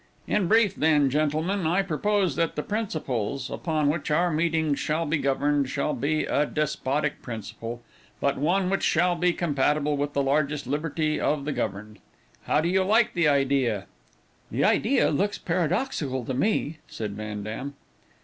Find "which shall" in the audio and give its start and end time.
8.71-9.15